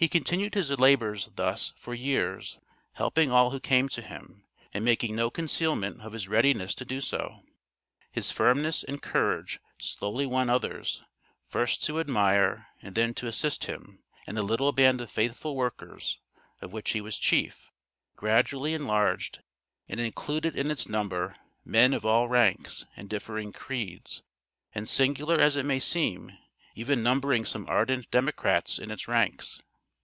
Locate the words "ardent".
27.68-28.08